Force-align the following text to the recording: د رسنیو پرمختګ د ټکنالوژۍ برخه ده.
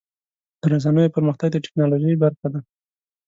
د 0.59 0.61
رسنیو 0.73 1.13
پرمختګ 1.15 1.49
د 1.51 1.57
ټکنالوژۍ 1.65 2.13
برخه 2.23 2.47
ده. 2.53 2.59